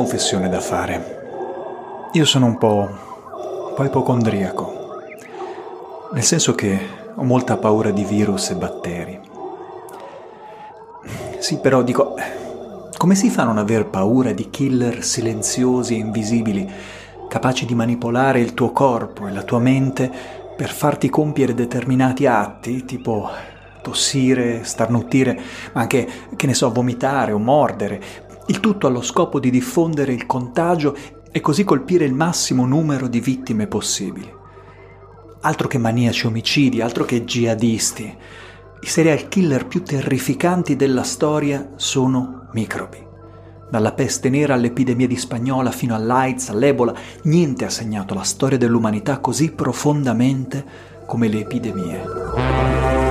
[0.00, 2.08] Confessione da fare.
[2.12, 2.88] Io sono un po',
[3.68, 4.72] un po' ipocondriaco,
[6.14, 6.78] nel senso che
[7.14, 9.20] ho molta paura di virus e batteri.
[11.36, 12.14] Sì, però dico,
[12.96, 16.66] come si fa a non aver paura di killer silenziosi e invisibili,
[17.28, 20.10] capaci di manipolare il tuo corpo e la tua mente
[20.56, 23.28] per farti compiere determinati atti, tipo
[23.82, 25.38] tossire, starnutire,
[25.74, 30.26] ma anche, che ne so, vomitare o mordere, il tutto allo scopo di diffondere il
[30.26, 30.96] contagio
[31.30, 34.28] e così colpire il massimo numero di vittime possibili.
[35.42, 38.16] Altro che maniaci omicidi, altro che jihadisti.
[38.82, 43.06] I serial killer più terrificanti della storia sono microbi.
[43.70, 49.20] Dalla peste nera all'epidemia di spagnola fino all'AIDS, all'Ebola, niente ha segnato la storia dell'umanità
[49.20, 50.64] così profondamente
[51.06, 53.09] come le epidemie.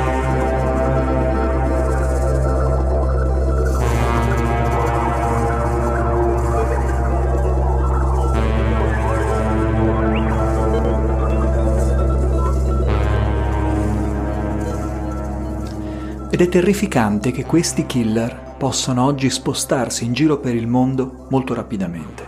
[16.39, 21.53] Ed è terrificante che questi killer possano oggi spostarsi in giro per il mondo molto
[21.53, 22.25] rapidamente,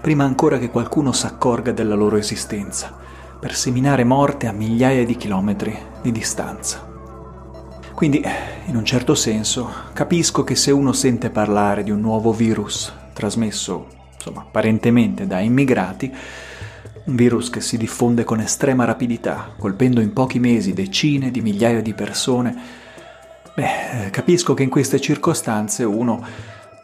[0.00, 2.92] prima ancora che qualcuno s'accorga della loro esistenza,
[3.38, 6.84] per seminare morte a migliaia di chilometri di distanza.
[7.94, 8.24] Quindi,
[8.64, 13.86] in un certo senso, capisco che se uno sente parlare di un nuovo virus trasmesso,
[14.14, 16.12] insomma, apparentemente da immigrati,
[17.04, 21.82] un virus che si diffonde con estrema rapidità, colpendo in pochi mesi decine di migliaia
[21.82, 22.82] di persone,
[23.56, 26.20] Beh, capisco che in queste circostanze uno,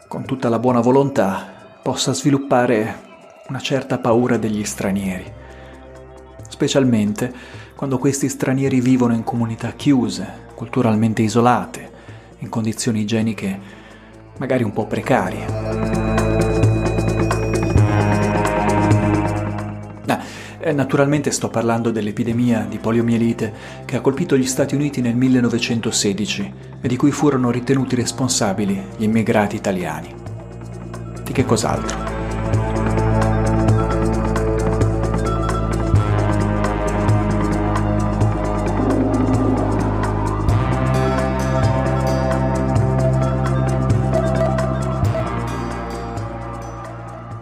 [0.07, 1.45] con tutta la buona volontà,
[1.81, 3.09] possa sviluppare
[3.49, 5.29] una certa paura degli stranieri,
[6.47, 7.33] specialmente
[7.75, 11.91] quando questi stranieri vivono in comunità chiuse, culturalmente isolate,
[12.39, 13.59] in condizioni igieniche
[14.37, 16.00] magari un po' precarie.
[20.63, 23.51] Eh, naturalmente sto parlando dell'epidemia di poliomielite
[23.83, 29.03] che ha colpito gli Stati Uniti nel 1916 e di cui furono ritenuti responsabili gli
[29.03, 30.13] immigrati italiani.
[31.23, 32.20] Di che cos'altro?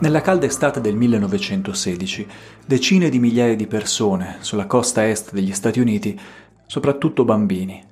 [0.01, 2.27] Nella calda estate del 1916,
[2.65, 6.17] decine di migliaia di persone sulla costa est degli Stati Uniti,
[6.67, 7.83] soprattutto bambini,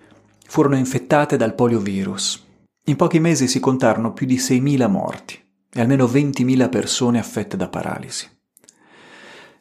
[0.47, 2.45] furono infettate dal poliovirus.
[2.85, 5.37] In pochi mesi si contarono più di 6.000 morti
[5.69, 8.25] e almeno 20.000 persone affette da paralisi.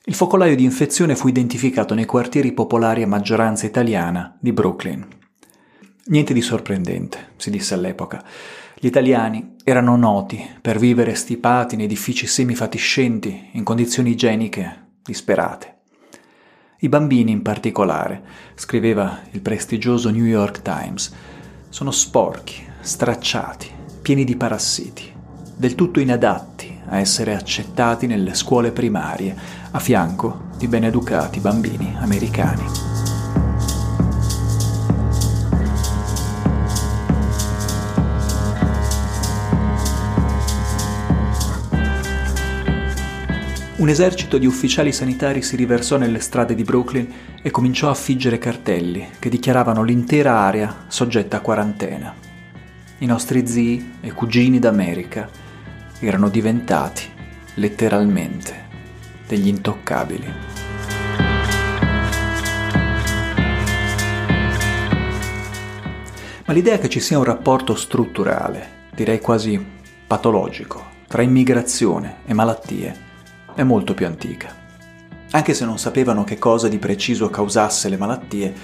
[0.05, 5.05] Il focolaio di infezione fu identificato nei quartieri popolari a maggioranza italiana di Brooklyn.
[6.05, 8.25] Niente di sorprendente, si disse all'epoca.
[8.79, 15.77] Gli italiani erano noti per vivere stipati in edifici semifatiscenti, in condizioni igieniche disperate.
[16.81, 18.23] I bambini in particolare,
[18.55, 21.11] scriveva il prestigioso New York Times,
[21.71, 23.71] sono sporchi, stracciati,
[24.03, 25.11] pieni di parassiti,
[25.57, 29.35] del tutto inadatti a essere accettati nelle scuole primarie,
[29.71, 33.16] a fianco di ben educati bambini americani.
[43.79, 48.39] Un esercito di ufficiali sanitari si riversò nelle strade di Brooklyn e cominciò a figgere
[48.39, 52.15] cartelli che dichiaravano l'intera area soggetta a quarantena.
[53.01, 55.29] I nostri zii e cugini d'America
[55.99, 57.03] erano diventati,
[57.57, 58.65] letteralmente,
[59.29, 60.33] degli intoccabili.
[66.47, 69.63] Ma l'idea che ci sia un rapporto strutturale, direi quasi
[70.07, 73.05] patologico, tra immigrazione e malattie
[73.57, 74.55] è molto più antica.
[75.31, 78.55] Anche se non sapevano che cosa di preciso causasse le malattie,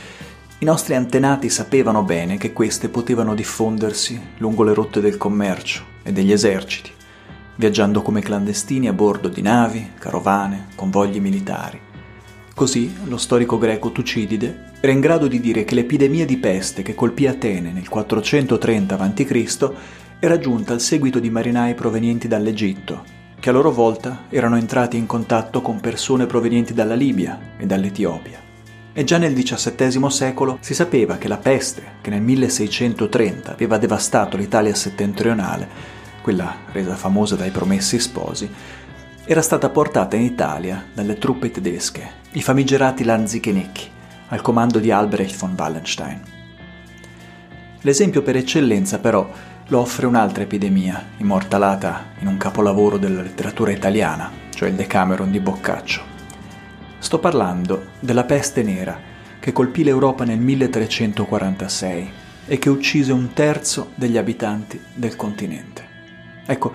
[0.58, 6.12] i nostri antenati sapevano bene che queste potevano diffondersi lungo le rotte del commercio e
[6.12, 6.92] degli eserciti,
[7.56, 11.80] viaggiando come clandestini a bordo di navi, carovane, convogli militari.
[12.54, 16.94] Così lo storico greco Tucidide era in grado di dire che l'epidemia di peste che
[16.94, 19.72] colpì Atene nel 430 a.C.
[20.18, 25.06] era giunta al seguito di marinai provenienti dall'Egitto che a loro volta erano entrati in
[25.06, 28.38] contatto con persone provenienti dalla Libia e dall'Etiopia.
[28.92, 34.36] E già nel XVII secolo si sapeva che la peste, che nel 1630 aveva devastato
[34.36, 35.68] l'Italia settentrionale,
[36.22, 38.48] quella resa famosa dai promessi sposi,
[39.24, 43.90] era stata portata in Italia dalle truppe tedesche, i famigerati Lanzichenecchi,
[44.28, 46.20] al comando di Albrecht von Wallenstein.
[47.80, 49.28] L'esempio per eccellenza però
[49.72, 55.40] lo offre un'altra epidemia, immortalata in un capolavoro della letteratura italiana, cioè il Decameron di
[55.40, 56.02] Boccaccio.
[56.98, 59.00] Sto parlando della peste nera
[59.40, 62.10] che colpì l'Europa nel 1346
[62.48, 65.82] e che uccise un terzo degli abitanti del continente.
[66.44, 66.74] Ecco,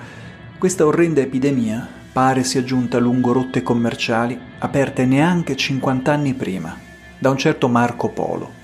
[0.57, 6.75] questa orrenda epidemia pare sia giunta lungo rotte commerciali aperte neanche 50 anni prima
[7.19, 8.56] da un certo Marco Polo,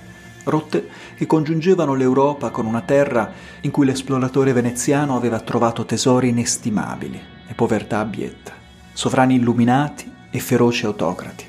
[0.46, 3.32] rotte che congiungevano l'Europa con una terra
[3.62, 8.54] in cui l'esploratore veneziano aveva trovato tesori inestimabili e povertà abietta,
[8.94, 11.46] sovrani illuminati e feroci autocrati,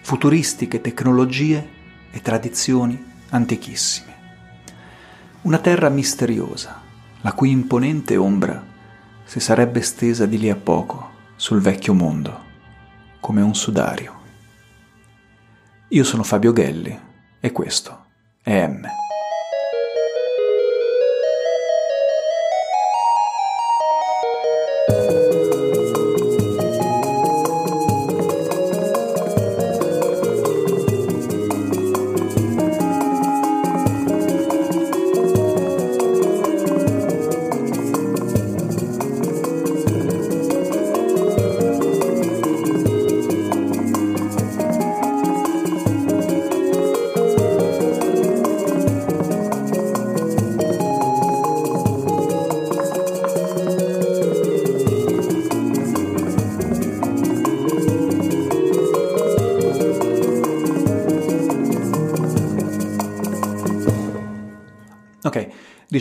[0.00, 1.68] futuristiche tecnologie
[2.10, 4.12] e tradizioni antichissime.
[5.42, 6.80] Una terra misteriosa,
[7.20, 8.64] la cui imponente ombra
[9.24, 12.42] si sarebbe stesa di lì a poco sul vecchio mondo,
[13.20, 14.22] come un sudario.
[15.88, 16.98] Io sono Fabio Gelli
[17.40, 18.03] e questo
[18.46, 18.86] M.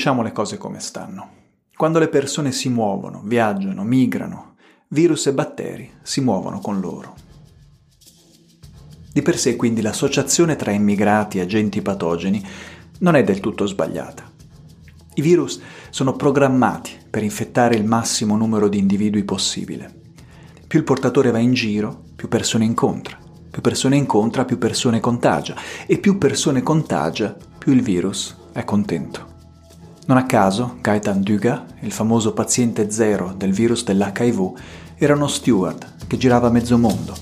[0.04, 1.30] diciamo le cose come stanno.
[1.78, 4.56] Quando le persone si muovono, viaggiano, migrano,
[4.90, 7.16] virus e batteri si muovono con loro.
[9.14, 12.46] Di per sé quindi l'associazione tra immigrati e agenti patogeni
[13.00, 14.30] non è del tutto sbagliata.
[15.14, 19.90] I virus sono programmati per infettare il massimo numero di individui possibile.
[20.68, 23.18] Più il portatore va in giro, più persone incontra.
[23.50, 25.56] Più persone incontra, più persone contagia.
[25.86, 29.32] E più persone contagia, più il virus è contento.
[30.06, 34.52] Non a caso, Gaetan Duga, il famoso paziente zero del virus dell'HIV,
[34.98, 37.16] era uno steward che girava mezzo mondo.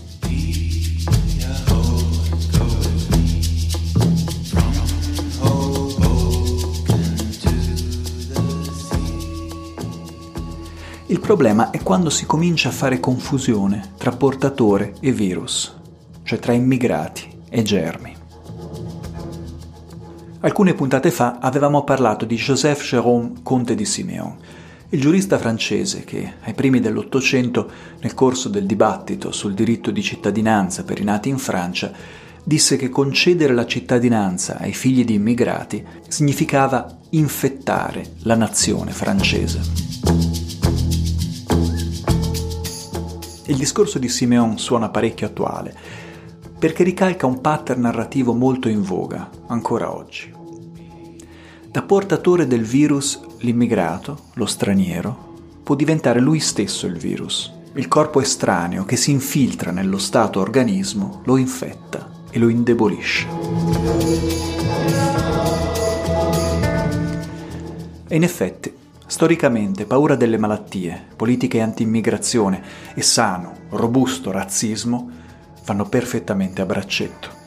[11.06, 15.72] Il problema è quando si comincia a fare confusione tra portatore e virus,
[16.24, 18.21] cioè tra immigrati e germi.
[20.44, 24.36] Alcune puntate fa avevamo parlato di Joseph Jérôme, conte di Simeon,
[24.90, 30.84] il giurista francese che, ai primi dell'Ottocento, nel corso del dibattito sul diritto di cittadinanza
[30.84, 31.92] per i nati in Francia,
[32.44, 39.62] disse che concedere la cittadinanza ai figli di immigrati significava infettare la nazione francese.
[43.46, 46.01] Il discorso di Simeon suona parecchio attuale,
[46.62, 50.32] perché ricalca un pattern narrativo molto in voga ancora oggi.
[51.68, 57.52] Da portatore del virus, l'immigrato, lo straniero, può diventare lui stesso il virus.
[57.74, 63.28] Il corpo estraneo che si infiltra nello stato organismo lo infetta e lo indebolisce.
[68.08, 68.72] E in effetti,
[69.08, 72.62] storicamente, paura delle malattie, politiche anti-immigrazione
[72.94, 75.21] e sano, robusto razzismo
[75.66, 77.40] vanno perfettamente a braccetto.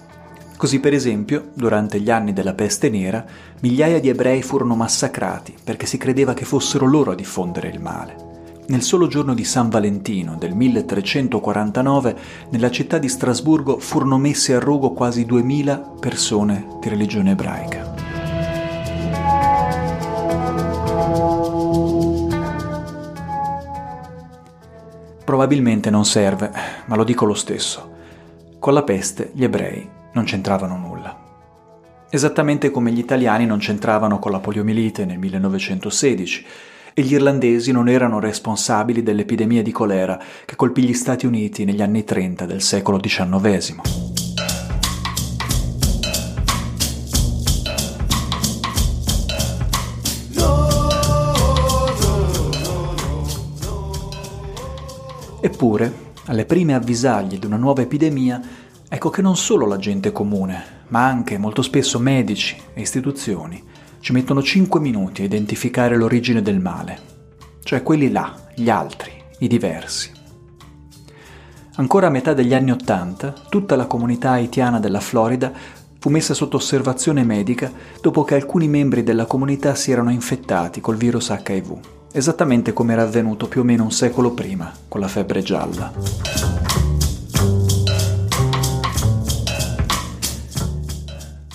[0.56, 3.24] Così per esempio, durante gli anni della peste nera,
[3.60, 8.32] migliaia di ebrei furono massacrati perché si credeva che fossero loro a diffondere il male.
[8.66, 12.16] Nel solo giorno di San Valentino del 1349,
[12.50, 17.92] nella città di Strasburgo furono messe a rogo quasi 2000 persone di religione ebraica.
[25.24, 26.50] Probabilmente non serve,
[26.86, 27.93] ma lo dico lo stesso.
[28.64, 31.14] Con la peste gli ebrei non c'entravano nulla.
[32.08, 36.46] Esattamente come gli italiani non c'entravano con la poliomielite nel 1916
[36.94, 41.82] e gli irlandesi non erano responsabili dell'epidemia di colera che colpì gli Stati Uniti negli
[41.82, 43.82] anni 30 del secolo XIX.
[55.42, 58.40] Eppure, alle prime avvisaglie di una nuova epidemia,
[58.88, 63.62] ecco che non solo la gente comune, ma anche molto spesso medici e istituzioni
[64.00, 66.98] ci mettono 5 minuti a identificare l'origine del male,
[67.62, 70.12] cioè quelli là, gli altri, i diversi.
[71.76, 75.50] Ancora a metà degli anni Ottanta, tutta la comunità haitiana della Florida
[75.98, 80.96] fu messa sotto osservazione medica dopo che alcuni membri della comunità si erano infettati col
[80.96, 81.78] virus HIV,
[82.16, 85.92] esattamente come era avvenuto più o meno un secolo prima con la febbre gialla.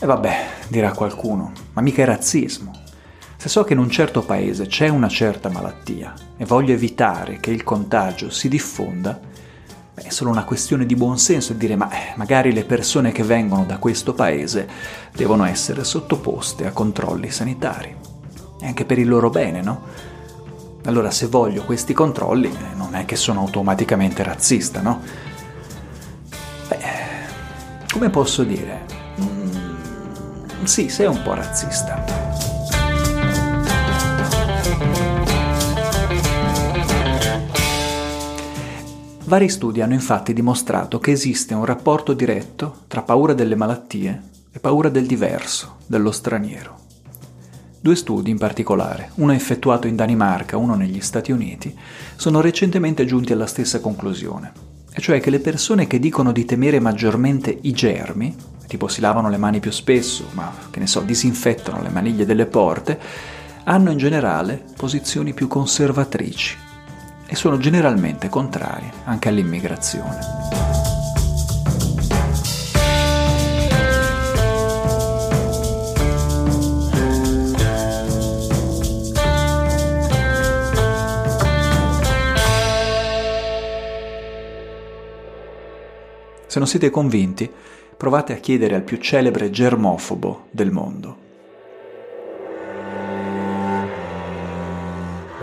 [0.01, 2.73] E vabbè, dirà qualcuno, ma mica è razzismo.
[3.37, 7.51] Se so che in un certo paese c'è una certa malattia e voglio evitare che
[7.51, 9.17] il contagio si diffonda,
[9.93, 13.77] è solo una questione di buonsenso dire ma eh, magari le persone che vengono da
[13.77, 14.67] questo paese
[15.13, 17.95] devono essere sottoposte a controlli sanitari.
[18.59, 20.08] E anche per il loro bene, no?
[20.85, 25.01] Allora se voglio questi controlli eh, non è che sono automaticamente razzista, no?
[26.67, 26.77] Beh,
[27.91, 28.85] come posso dire?
[29.21, 32.37] Mm, sì, sei un po' razzista.
[39.25, 44.59] Vari studi hanno infatti dimostrato che esiste un rapporto diretto tra paura delle malattie e
[44.59, 46.88] paura del diverso, dello straniero.
[47.81, 51.73] Due studi in particolare, uno effettuato in Danimarca, uno negli Stati Uniti,
[52.17, 54.51] sono recentemente giunti alla stessa conclusione,
[54.91, 58.35] e cioè che le persone che dicono di temere maggiormente i germi,
[58.67, 62.47] tipo si lavano le mani più spesso, ma che ne so, disinfettano le maniglie delle
[62.47, 62.99] porte,
[63.63, 66.57] hanno in generale posizioni più conservatrici
[67.25, 70.88] e sono generalmente contrarie anche all'immigrazione.
[86.49, 87.47] Se non siete convinti,
[87.95, 91.27] provate a chiedere al più celebre germofobo del mondo,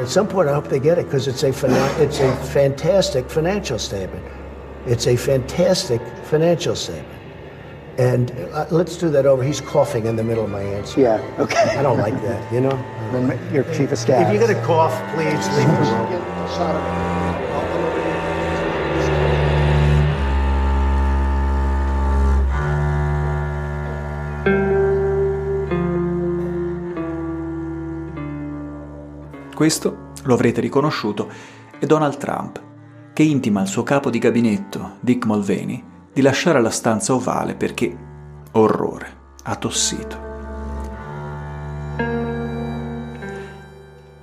[0.01, 1.49] At some point, I hope they get it because it's a
[2.03, 4.25] it's a fantastic financial statement.
[4.85, 7.19] It's a fantastic financial statement.
[7.99, 9.45] And uh, let's do that over.
[9.45, 11.01] He's coughing in the middle of my answer.
[11.01, 11.23] Yeah.
[11.39, 11.79] Okay.
[11.79, 12.53] I don't like that.
[12.53, 12.77] You know.
[13.53, 14.27] Your chief of staff.
[14.27, 17.16] If you're gonna cough, please leave the room.
[29.57, 31.31] Questo, lo avrete riconosciuto,
[31.79, 32.61] è Donald Trump,
[33.15, 35.83] che intima al suo capo di gabinetto, Dick Mulvaney,
[36.13, 37.97] di lasciare la stanza ovale perché,
[38.53, 39.09] orrore,
[39.45, 40.19] ha tossito.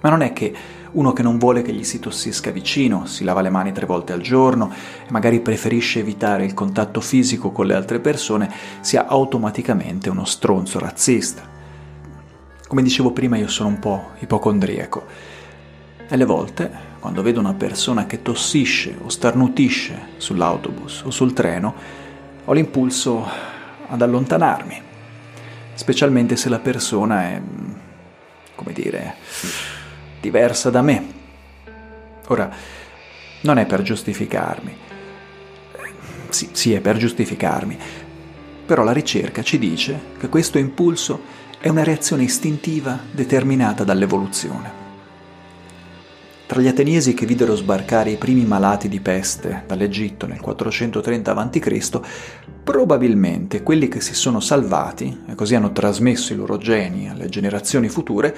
[0.02, 0.56] Ma non è che
[0.92, 4.14] uno che non vuole che gli si tossisca vicino, si lava le mani tre volte
[4.14, 10.12] al giorno e magari preferisce evitare il contatto fisico con le altre persone, sia automaticamente
[10.12, 11.53] uno stronzo razzista.
[12.74, 15.06] Come dicevo prima, io sono un po' ipocondriaco.
[16.08, 21.76] E alle volte, quando vedo una persona che tossisce o starnutisce sull'autobus o sul treno,
[22.44, 23.30] ho l'impulso
[23.88, 24.82] ad allontanarmi,
[25.76, 27.42] specialmente se la persona è,
[28.56, 29.18] come dire,
[30.20, 31.06] diversa da me.
[32.30, 32.50] Ora,
[33.42, 34.76] non è per giustificarmi.
[36.30, 37.78] Sì, sì, è per giustificarmi.
[38.66, 44.70] Però la ricerca ci dice che questo impulso è una reazione istintiva determinata dall'evoluzione.
[46.46, 52.00] Tra gli ateniesi che videro sbarcare i primi malati di peste dall'Egitto nel 430 a.C.,
[52.66, 57.88] probabilmente quelli che si sono salvati e così hanno trasmesso i loro geni alle generazioni
[57.88, 58.36] future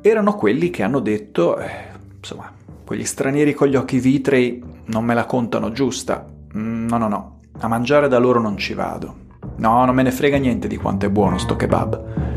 [0.00, 1.68] erano quelli che hanno detto, eh,
[2.16, 2.52] insomma,
[2.84, 6.24] quegli stranieri con gli occhi vitrei non me la contano giusta.
[6.56, 9.24] Mm, no, no, no, a mangiare da loro non ci vado.
[9.56, 12.35] No, non me ne frega niente di quanto è buono sto kebab.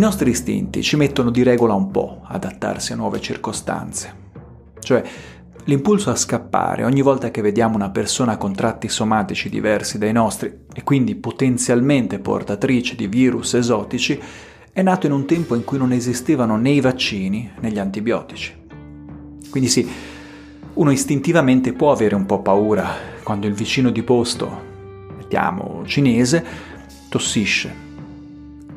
[0.00, 4.14] I nostri istinti ci mettono di regola un po' adattarsi a nuove circostanze.
[4.78, 5.02] Cioè,
[5.64, 10.60] l'impulso a scappare ogni volta che vediamo una persona con tratti somatici diversi dai nostri
[10.72, 14.18] e quindi potenzialmente portatrice di virus esotici
[14.72, 18.54] è nato in un tempo in cui non esistevano né i vaccini né gli antibiotici.
[19.50, 19.86] Quindi sì,
[20.72, 22.88] uno istintivamente può avere un po' paura
[23.22, 24.62] quando il vicino di posto,
[25.18, 26.42] mettiamo cinese,
[27.10, 27.88] tossisce.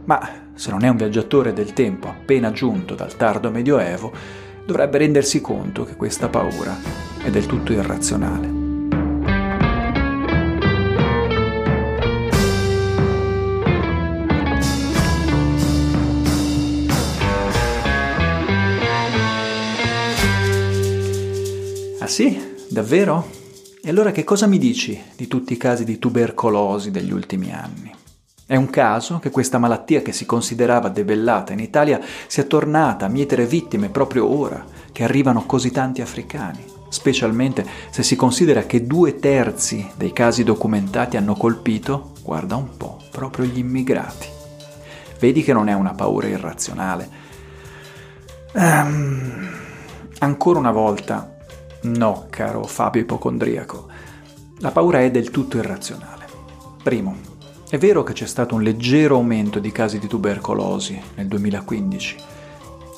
[0.03, 4.11] Ma se non è un viaggiatore del tempo appena giunto dal tardo medioevo,
[4.65, 6.75] dovrebbe rendersi conto che questa paura
[7.23, 8.61] è del tutto irrazionale.
[21.99, 22.51] Ah sì?
[22.69, 23.29] Davvero?
[23.81, 28.02] E allora che cosa mi dici di tutti i casi di tubercolosi degli ultimi anni?
[28.53, 33.09] È un caso che questa malattia che si considerava debellata in Italia sia tornata a
[33.09, 39.15] mietere vittime proprio ora che arrivano così tanti africani, specialmente se si considera che due
[39.15, 44.27] terzi dei casi documentati hanno colpito, guarda un po', proprio gli immigrati.
[45.17, 47.09] Vedi che non è una paura irrazionale.
[48.53, 49.49] Um,
[50.19, 51.37] ancora una volta,
[51.81, 53.87] no, caro Fabio ipocondriaco,
[54.59, 56.27] la paura è del tutto irrazionale.
[56.83, 57.31] Primo,
[57.73, 62.15] è vero che c'è stato un leggero aumento di casi di tubercolosi nel 2015,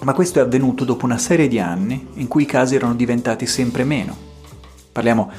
[0.02, 3.46] ma questo è avvenuto dopo una serie di anni in cui i casi erano diventati
[3.46, 4.14] sempre meno.
[4.92, 5.32] Parliamo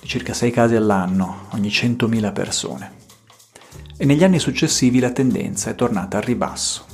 [0.00, 2.92] di circa 6 casi all'anno, ogni 100.000 persone
[3.98, 6.86] e negli anni successivi la tendenza è tornata al ribasso.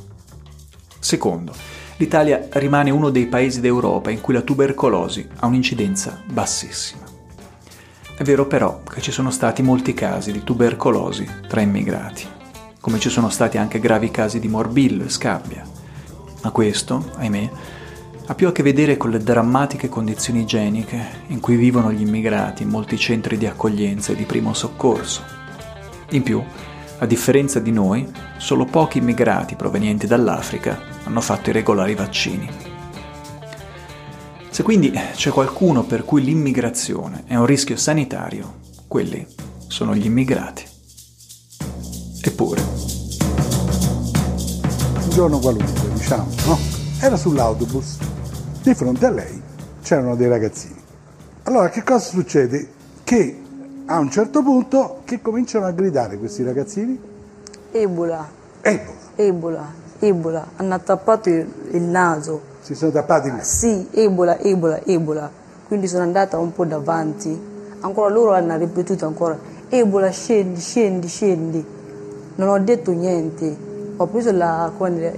[0.98, 1.54] Secondo,
[1.98, 7.09] l'Italia rimane uno dei paesi d'Europa in cui la tubercolosi ha un'incidenza bassissima.
[8.20, 12.26] È vero però che ci sono stati molti casi di tubercolosi tra immigrati,
[12.78, 15.64] come ci sono stati anche gravi casi di morbillo e scabbia.
[16.42, 17.50] Ma questo, ahimè,
[18.26, 22.62] ha più a che vedere con le drammatiche condizioni igieniche in cui vivono gli immigrati
[22.62, 25.22] in molti centri di accoglienza e di primo soccorso.
[26.10, 26.44] In più,
[26.98, 32.69] a differenza di noi, solo pochi immigrati provenienti dall'Africa hanno fatto i regolari vaccini.
[34.50, 38.54] Se quindi c'è qualcuno per cui l'immigrazione è un rischio sanitario,
[38.88, 39.24] quelli
[39.68, 40.64] sono gli immigrati.
[42.20, 42.60] Eppure.
[45.02, 46.58] Un giorno qualunque, diciamo, no?
[47.00, 47.98] Era sull'autobus.
[48.62, 49.40] Di fronte a lei
[49.82, 50.82] c'erano dei ragazzini.
[51.44, 52.68] Allora che cosa succede?
[53.04, 53.40] Che
[53.86, 57.00] a un certo punto che cominciano a gridare questi ragazzini?
[57.70, 58.28] Ebola.
[58.62, 58.98] Ebola.
[59.14, 60.46] Ebola, Ebola.
[60.56, 62.49] Hanno tappato il, il naso.
[62.70, 63.42] Si sono tappati naso?
[63.42, 65.28] Sì, Ebola, Ebola, Ebola.
[65.66, 67.48] Quindi sono andata un po' davanti.
[67.80, 69.36] Ancora loro hanno ripetuto ancora,
[69.68, 71.66] Ebola scendi, scendi, scendi.
[72.36, 73.56] Non ho detto niente.
[73.96, 74.70] Ho preso la,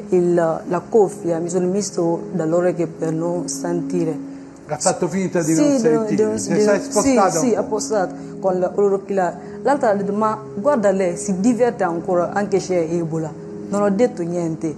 [0.08, 4.30] il, la cuffia, mi sono messo dall'orecchie per non sentire
[4.66, 7.38] ha fatto finta di sì, non sentire, non, si è spostato?
[7.38, 9.14] Sì, sì, ha spostato con l'orecchio
[9.62, 13.30] L'altra ha detto, ma guarda lei, si diverte ancora anche se è Ebola.
[13.68, 14.74] Non ho detto niente,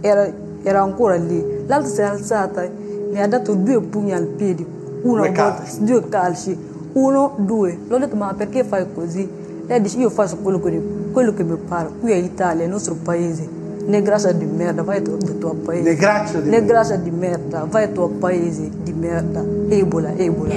[0.00, 0.26] era,
[0.68, 1.64] era ancora lì.
[1.66, 2.68] L'altra si è alzata,
[3.10, 4.64] mi ha dato due pugni al piede,
[5.02, 5.84] uno due calci.
[5.84, 6.58] due calci,
[6.94, 7.78] uno, due.
[7.86, 9.28] L'ho detto, ma perché fai così?
[9.66, 12.96] Lei dice, io faccio quello che, quello che mi pare, qui è Italia, il nostro
[13.00, 13.48] paese.
[13.86, 15.82] Negraccia di merda, vai del tuo paese.
[15.82, 19.44] Negraccia di Negraccia di merda, vai al tuo paese di merda.
[19.68, 20.54] Ebola, Ebola.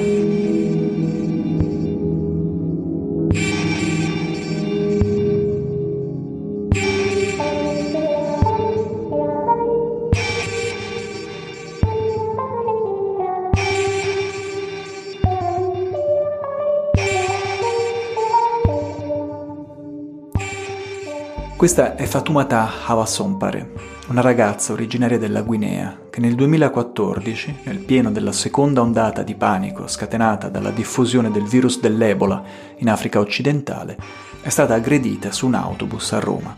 [21.60, 23.72] Questa è Fatoumata Hawasompare,
[24.08, 29.86] una ragazza originaria della Guinea che nel 2014, nel pieno della seconda ondata di panico
[29.86, 32.41] scatenata dalla diffusione del virus dell'Ebola
[32.78, 33.98] in Africa occidentale,
[34.39, 36.56] è stata aggredita su un autobus a Roma.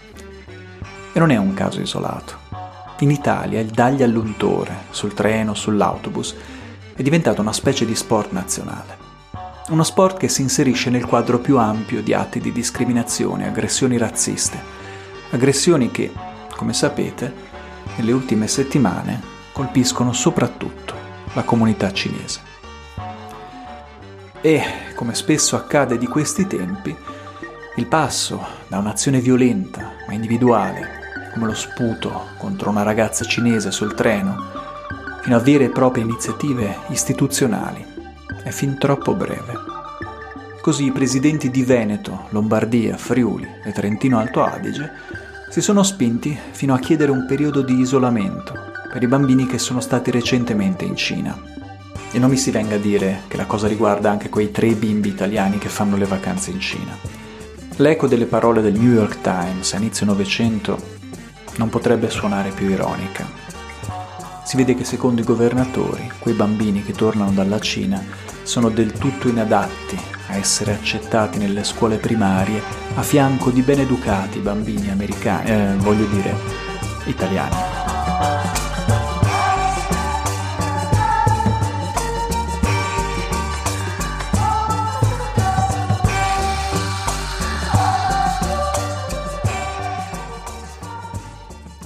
[1.11, 2.35] E non è un caso isolato.
[2.99, 6.35] In Italia il dagli all'untore, sul treno, sull'autobus,
[6.93, 8.97] è diventato una specie di sport nazionale.
[9.69, 13.97] Uno sport che si inserisce nel quadro più ampio di atti di discriminazione e aggressioni
[13.97, 14.80] razziste
[15.31, 16.11] aggressioni che,
[16.55, 17.33] come sapete,
[17.97, 19.19] nelle ultime settimane
[19.51, 20.93] colpiscono soprattutto
[21.33, 22.39] la comunità cinese.
[24.41, 24.63] E,
[24.95, 26.95] come spesso accade di questi tempi,
[27.75, 33.93] il passo da un'azione violenta ma individuale, come lo sputo contro una ragazza cinese sul
[33.93, 34.35] treno,
[35.21, 37.85] fino a vere e proprie iniziative istituzionali,
[38.43, 39.53] è fin troppo breve.
[40.59, 44.91] Così i presidenti di Veneto, Lombardia, Friuli e Trentino Alto Adige
[45.51, 48.53] si sono spinti fino a chiedere un periodo di isolamento
[48.89, 51.37] per i bambini che sono stati recentemente in Cina.
[52.09, 55.09] E non mi si venga a dire che la cosa riguarda anche quei tre bimbi
[55.09, 56.97] italiani che fanno le vacanze in Cina.
[57.75, 60.81] L'eco delle parole del New York Times a inizio Novecento
[61.57, 63.27] non potrebbe suonare più ironica.
[64.45, 68.01] Si vede che secondo i governatori, quei bambini che tornano dalla Cina
[68.43, 72.61] sono del tutto inadatti a essere accettati nelle scuole primarie
[72.95, 76.35] a fianco di ben educati bambini americani, eh, voglio dire,
[77.05, 77.55] italiani.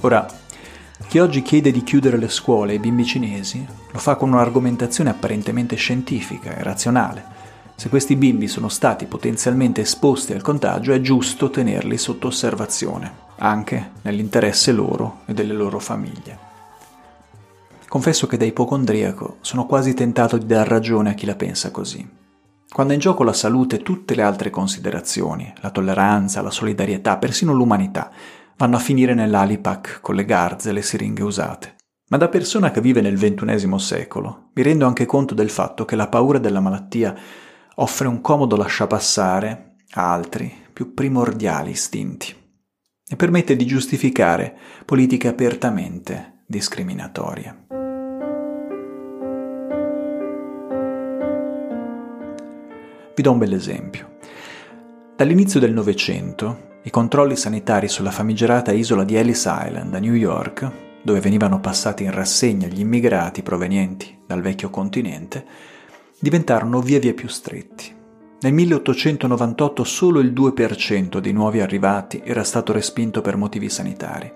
[0.06, 0.24] Ora,
[1.08, 3.66] chi oggi chiede di chiudere le scuole ai bimbi cinesi
[3.96, 7.24] lo fa con un'argomentazione apparentemente scientifica e razionale,
[7.78, 13.90] Se questi bimbi sono stati potenzialmente esposti al contagio è giusto tenerli sotto osservazione, anche
[14.00, 16.38] nell'interesse loro e delle loro famiglie.
[17.86, 22.08] Confesso che da ipocondriaco sono quasi tentato di dar ragione a chi la pensa così.
[22.72, 27.52] Quando è in gioco la salute, tutte le altre considerazioni, la tolleranza, la solidarietà, persino
[27.52, 28.10] l'umanità,
[28.56, 31.75] vanno a finire nell'alipac con le garze e le siringhe usate.
[32.08, 35.96] Ma da persona che vive nel XXI secolo, mi rendo anche conto del fatto che
[35.96, 37.12] la paura della malattia
[37.74, 42.32] offre un comodo lasciapassare a altri, più primordiali istinti
[43.08, 47.66] e permette di giustificare politiche apertamente discriminatorie.
[53.16, 54.18] Vi do un bel esempio.
[55.16, 60.85] Dall'inizio del Novecento, i controlli sanitari sulla famigerata isola di Ellis Island a New York,
[61.06, 65.46] dove venivano passati in rassegna gli immigrati provenienti dal vecchio continente,
[66.18, 67.94] diventarono via via più stretti.
[68.40, 74.32] Nel 1898 solo il 2% dei nuovi arrivati era stato respinto per motivi sanitari.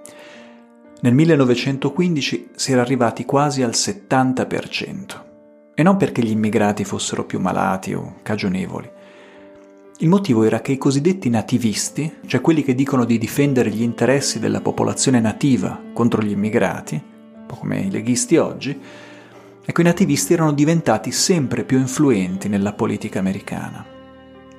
[1.00, 5.24] Nel 1915 si era arrivati quasi al 70%.
[5.74, 8.88] E non perché gli immigrati fossero più malati o cagionevoli,
[10.02, 14.38] il motivo era che i cosiddetti nativisti, cioè quelli che dicono di difendere gli interessi
[14.38, 18.78] della popolazione nativa contro gli immigrati, un po' come i leghisti oggi,
[19.62, 23.84] ecco i nativisti erano diventati sempre più influenti nella politica americana.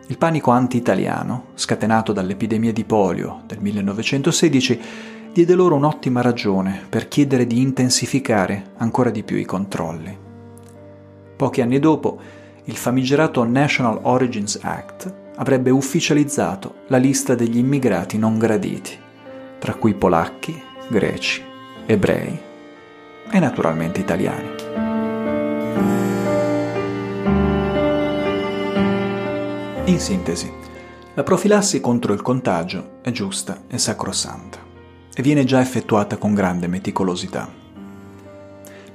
[0.05, 4.79] Il panico anti-italiano, scatenato dall'epidemia di polio del 1916,
[5.33, 10.15] diede loro un'ottima ragione per chiedere di intensificare ancora di più i controlli.
[11.35, 12.19] Pochi anni dopo,
[12.65, 18.95] il famigerato National Origins Act avrebbe ufficializzato la lista degli immigrati non graditi,
[19.57, 21.43] tra cui polacchi, greci,
[21.87, 22.39] ebrei
[23.31, 24.49] e naturalmente italiani.
[29.85, 30.51] In sintesi,
[31.15, 34.59] la profilassi contro il contagio è giusta e sacrosanta
[35.11, 37.60] e viene già effettuata con grande meticolosità.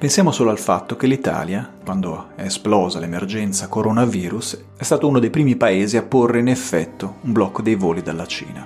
[0.07, 5.31] Pensiamo solo al fatto che l'Italia, quando è esplosa l'emergenza coronavirus, è stato uno dei
[5.31, 8.65] primi paesi a porre in effetto un blocco dei voli dalla Cina.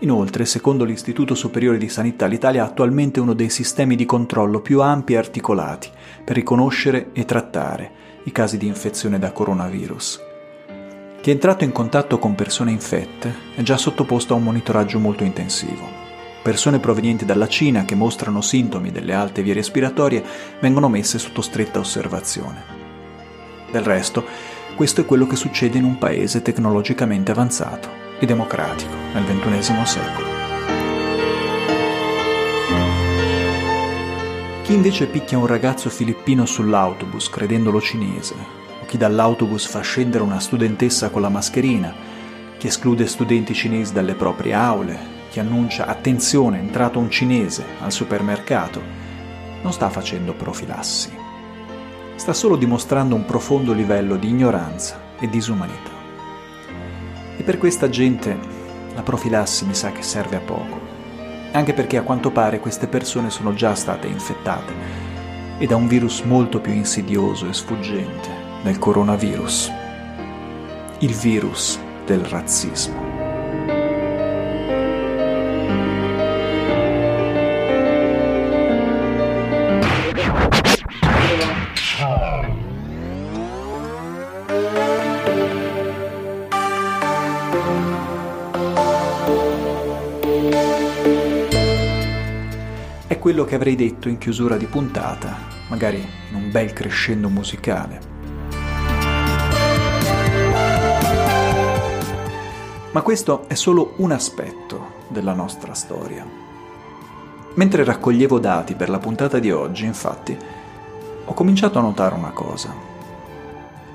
[0.00, 4.80] Inoltre, secondo l'Istituto Superiore di Sanità, l'Italia ha attualmente uno dei sistemi di controllo più
[4.80, 5.90] ampi e articolati
[6.24, 7.92] per riconoscere e trattare
[8.24, 10.20] i casi di infezione da coronavirus.
[11.20, 15.22] Chi è entrato in contatto con persone infette è già sottoposto a un monitoraggio molto
[15.22, 16.03] intensivo.
[16.44, 20.22] Persone provenienti dalla Cina che mostrano sintomi delle alte vie respiratorie
[20.60, 22.62] vengono messe sotto stretta osservazione.
[23.70, 24.22] Del resto,
[24.74, 30.26] questo è quello che succede in un paese tecnologicamente avanzato e democratico nel XXI secolo.
[34.64, 38.34] Chi invece picchia un ragazzo filippino sull'autobus credendolo cinese,
[38.82, 41.94] o chi dall'autobus fa scendere una studentessa con la mascherina,
[42.58, 47.90] chi esclude studenti cinesi dalle proprie aule, che annuncia attenzione, è entrato un cinese al
[47.90, 48.80] supermercato,
[49.62, 51.10] non sta facendo profilassi.
[52.14, 55.90] Sta solo dimostrando un profondo livello di ignoranza e disumanità.
[57.36, 58.38] E per questa gente
[58.94, 60.80] la profilassi mi sa che serve a poco,
[61.50, 64.72] anche perché a quanto pare queste persone sono già state infettate
[65.58, 68.28] e da un virus molto più insidioso e sfuggente
[68.62, 69.72] del coronavirus,
[71.00, 73.03] il virus del razzismo.
[93.34, 95.96] Quello che avrei detto in chiusura di puntata, magari
[96.30, 98.00] in un bel crescendo musicale.
[102.92, 106.24] Ma questo è solo un aspetto della nostra storia.
[107.54, 110.38] Mentre raccoglievo dati per la puntata di oggi, infatti,
[111.24, 112.72] ho cominciato a notare una cosa.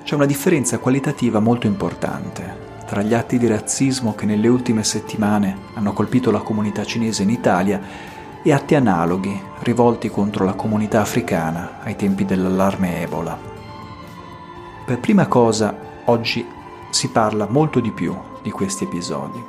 [0.04, 5.56] C'è una differenza qualitativa molto importante tra gli atti di razzismo che nelle ultime settimane
[5.74, 11.80] hanno colpito la comunità cinese in Italia e atti analoghi rivolti contro la comunità africana
[11.82, 13.38] ai tempi dell'allarme Ebola.
[14.84, 16.46] Per prima cosa, oggi
[16.88, 19.42] si parla molto di più di questi episodi.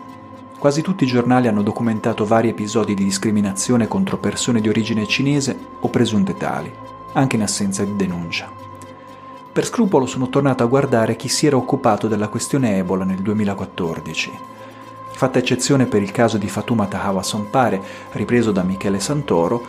[0.59, 5.57] Quasi tutti i giornali hanno documentato vari episodi di discriminazione contro persone di origine cinese
[5.79, 6.71] o presunte tali,
[7.13, 8.51] anche in assenza di denuncia.
[9.51, 14.31] Per scrupolo sono tornato a guardare chi si era occupato della questione Ebola nel 2014
[15.21, 17.79] Fatta eccezione per il caso di Fatuma Tahawa Sompare,
[18.13, 19.63] ripreso da Michele Santoro,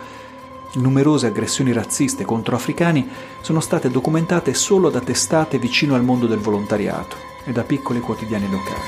[0.77, 3.07] numerose aggressioni razziste contro africani
[3.39, 8.49] sono state documentate solo da testate vicino al mondo del volontariato e da piccoli quotidiani
[8.49, 8.81] locali.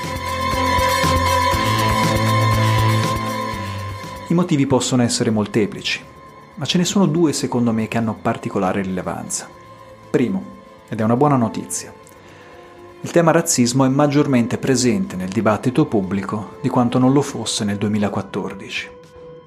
[4.26, 6.02] I motivi possono essere molteplici,
[6.56, 9.48] ma ce ne sono due secondo me che hanno particolare rilevanza.
[10.10, 10.42] Primo,
[10.88, 11.94] ed è una buona notizia,
[13.02, 17.76] il tema razzismo è maggiormente presente nel dibattito pubblico di quanto non lo fosse nel
[17.76, 18.90] 2014.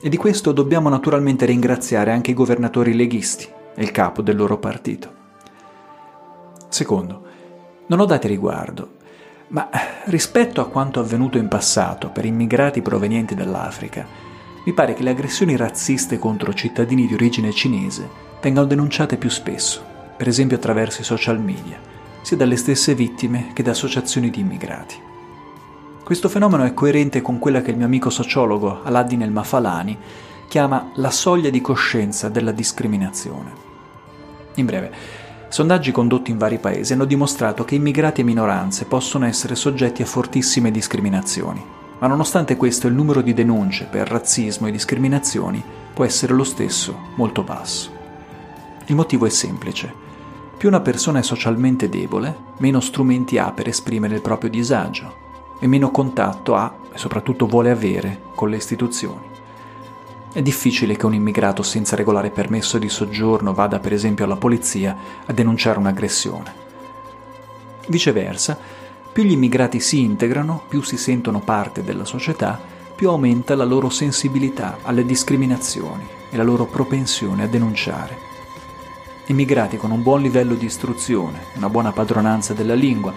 [0.01, 4.57] E di questo dobbiamo naturalmente ringraziare anche i governatori leghisti e il capo del loro
[4.59, 5.13] partito.
[6.69, 7.23] Secondo,
[7.87, 8.97] non ho dati riguardo,
[9.49, 9.69] ma
[10.05, 14.05] rispetto a quanto avvenuto in passato per immigrati provenienti dall'Africa,
[14.63, 18.07] mi pare che le aggressioni razziste contro cittadini di origine cinese
[18.41, 19.83] vengano denunciate più spesso,
[20.15, 21.79] per esempio attraverso i social media,
[22.21, 24.95] sia dalle stesse vittime che da associazioni di immigrati.
[26.03, 29.97] Questo fenomeno è coerente con quella che il mio amico sociologo Aladdin El Mafalani
[30.47, 33.51] chiama la soglia di coscienza della discriminazione.
[34.55, 34.91] In breve,
[35.49, 40.07] sondaggi condotti in vari paesi hanno dimostrato che immigrati e minoranze possono essere soggetti a
[40.07, 41.63] fortissime discriminazioni,
[41.99, 46.97] ma nonostante questo il numero di denunce per razzismo e discriminazioni può essere lo stesso,
[47.15, 47.91] molto basso.
[48.87, 50.07] Il motivo è semplice.
[50.59, 55.67] Più una persona è socialmente debole, meno strumenti ha per esprimere il proprio disagio, e
[55.67, 59.25] meno contatto ha e soprattutto vuole avere con le istituzioni.
[60.33, 64.97] È difficile che un immigrato senza regolare permesso di soggiorno vada per esempio alla polizia
[65.25, 66.53] a denunciare un'aggressione.
[67.87, 68.59] Viceversa,
[69.13, 72.59] più gli immigrati si integrano, più si sentono parte della società,
[72.93, 78.27] più aumenta la loro sensibilità alle discriminazioni e la loro propensione a denunciare.
[79.29, 83.13] Immigrati con un buon livello di istruzione, una buona padronanza della lingua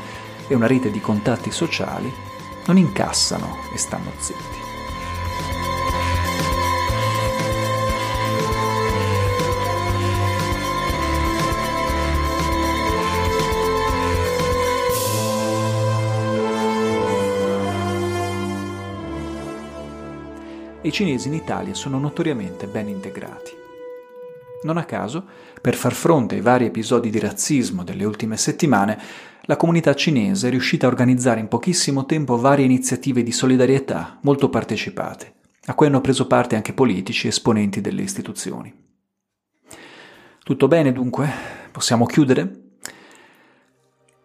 [0.46, 2.12] e una rete di contatti sociali
[2.66, 4.60] non incassano e stanno zitti.
[20.82, 23.61] I cinesi in Italia sono notoriamente ben integrati.
[24.62, 25.24] Non a caso,
[25.60, 28.98] per far fronte ai vari episodi di razzismo delle ultime settimane,
[29.42, 34.48] la comunità cinese è riuscita a organizzare in pochissimo tempo varie iniziative di solidarietà molto
[34.48, 35.34] partecipate,
[35.66, 38.72] a cui hanno preso parte anche politici e esponenti delle istituzioni.
[40.44, 41.28] Tutto bene dunque?
[41.72, 42.60] Possiamo chiudere?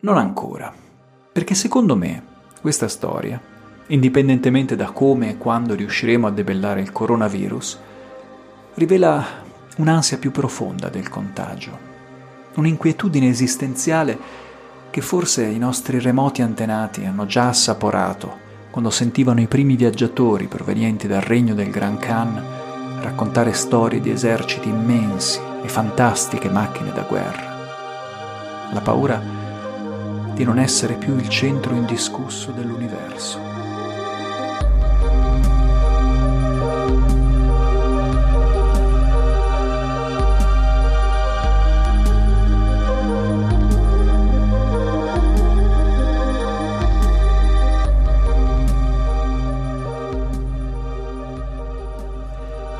[0.02, 0.72] Non ancora,
[1.32, 2.24] perché secondo me
[2.62, 3.42] questa storia,
[3.88, 7.80] indipendentemente da come e quando riusciremo a debellare il coronavirus,
[8.76, 9.46] rivela
[9.78, 11.78] un'ansia più profonda del contagio,
[12.56, 14.18] un'inquietudine esistenziale
[14.90, 21.08] che forse i nostri remoti antenati hanno già assaporato quando sentivano i primi viaggiatori provenienti
[21.08, 22.44] dal regno del Gran Khan
[23.02, 27.56] raccontare storie di eserciti immensi e fantastiche macchine da guerra.
[28.72, 29.22] La paura
[30.34, 33.47] di non essere più il centro indiscusso dell'universo.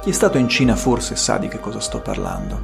[0.08, 2.62] Chi è stato in Cina forse sa di che cosa sto parlando.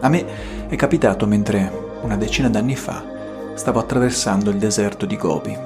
[0.00, 3.04] A me è capitato mentre, una decina d'anni fa,
[3.54, 5.56] stavo attraversando il deserto di Gobi.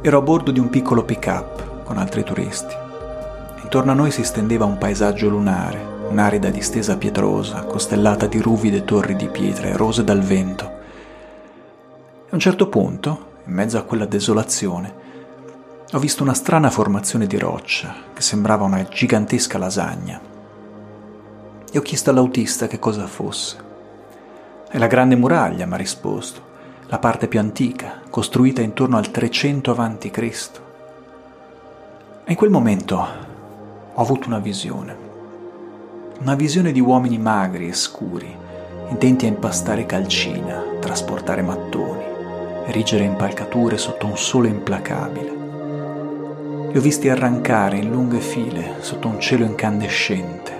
[0.00, 2.74] Ero a bordo di un piccolo pick-up con altri turisti.
[3.62, 5.78] Intorno a noi si stendeva un paesaggio lunare,
[6.08, 10.64] un'arida distesa pietrosa, costellata di ruvide torri di pietre rose dal vento.
[10.64, 14.94] A un certo punto, in mezzo a quella desolazione,
[15.92, 20.20] ho visto una strana formazione di roccia che sembrava una gigantesca lasagna.
[21.72, 23.56] E ho chiesto all'autista che cosa fosse.
[24.68, 26.42] È la grande muraglia, mi ha risposto,
[26.86, 30.50] la parte più antica, costruita intorno al 300 a.C.
[32.24, 32.96] E in quel momento
[33.92, 34.96] ho avuto una visione.
[36.20, 38.32] Una visione di uomini magri e scuri,
[38.90, 42.04] intenti a impastare calcina, trasportare mattoni,
[42.66, 45.39] erigere impalcature sotto un sole implacabile.
[46.70, 50.52] Li ho visti arrancare in lunghe file sotto un cielo incandescente,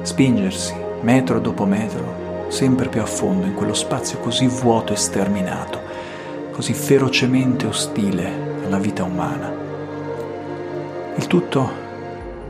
[0.00, 5.80] spingersi metro dopo metro sempre più a fondo in quello spazio così vuoto e sterminato,
[6.50, 9.52] così ferocemente ostile alla vita umana.
[11.16, 11.70] Il tutto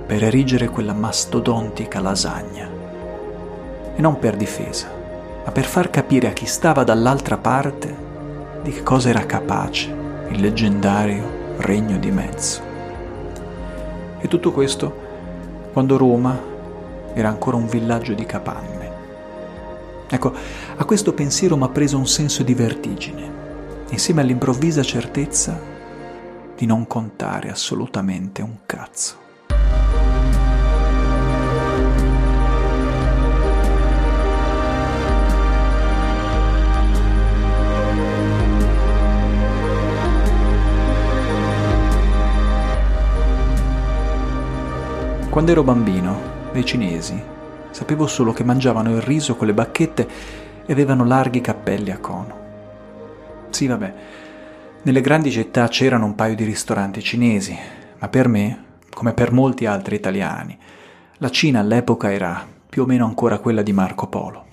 [0.06, 2.68] per erigere quella mastodontica lasagna.
[3.96, 4.88] E non per difesa,
[5.44, 8.06] ma per far capire a chi stava dall'altra parte
[8.62, 9.92] di che cosa era capace
[10.28, 12.67] il leggendario regno di mezzo.
[14.20, 15.06] E tutto questo
[15.72, 16.40] quando Roma
[17.14, 18.90] era ancora un villaggio di capanne.
[20.08, 20.32] Ecco,
[20.76, 23.30] a questo pensiero mi ha preso un senso di vertigine,
[23.90, 25.60] insieme all'improvvisa certezza
[26.56, 29.27] di non contare assolutamente un cazzo.
[45.38, 47.16] Quando ero bambino, dei cinesi,
[47.70, 50.08] sapevo solo che mangiavano il riso con le bacchette
[50.66, 53.46] e avevano larghi cappelli a cono.
[53.50, 53.94] Sì, vabbè,
[54.82, 57.56] nelle grandi città c'erano un paio di ristoranti cinesi,
[58.00, 60.58] ma per me, come per molti altri italiani,
[61.18, 64.44] la Cina all'epoca era più o meno ancora quella di Marco Polo.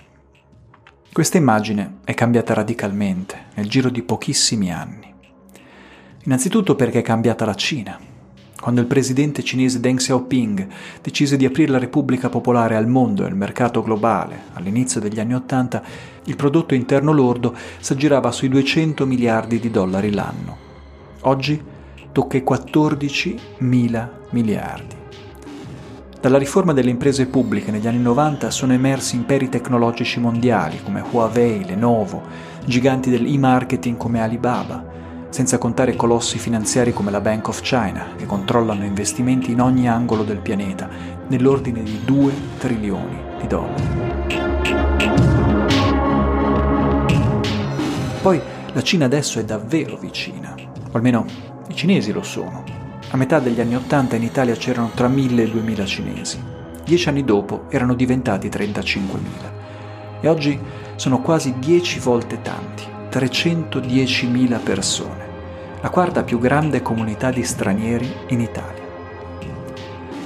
[1.12, 5.12] Questa immagine è cambiata radicalmente nel giro di pochissimi anni.
[6.26, 8.05] Innanzitutto perché è cambiata la Cina
[8.60, 10.66] quando il presidente cinese Deng Xiaoping
[11.02, 15.34] decise di aprire la Repubblica Popolare al mondo e al mercato globale all'inizio degli anni
[15.34, 15.82] Ottanta,
[16.24, 20.56] il prodotto interno lordo s'aggirava sui 200 miliardi di dollari l'anno.
[21.22, 21.62] Oggi
[22.12, 24.94] tocca i 14 mila miliardi.
[26.18, 31.64] Dalla riforma delle imprese pubbliche negli anni 90 sono emersi imperi tecnologici mondiali come Huawei,
[31.64, 32.22] Lenovo,
[32.64, 34.95] giganti del e-marketing come Alibaba,
[35.28, 40.22] senza contare colossi finanziari come la Bank of China, che controllano investimenti in ogni angolo
[40.22, 40.88] del pianeta,
[41.28, 44.04] nell'ordine di 2 trilioni di dollari.
[48.22, 48.40] Poi
[48.72, 51.24] la Cina adesso è davvero vicina, o almeno
[51.68, 52.64] i cinesi lo sono.
[53.10, 56.42] A metà degli anni Ottanta in Italia c'erano tra 1000 e 2000 cinesi.
[56.84, 60.58] Dieci anni dopo erano diventati 35.000 e oggi
[60.96, 62.84] sono quasi 10 volte tanti,
[63.16, 65.24] 310.000 persone
[65.80, 68.84] la quarta più grande comunità di stranieri in Italia.